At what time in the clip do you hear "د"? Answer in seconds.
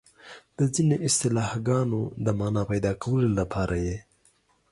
0.57-0.59, 2.25-2.27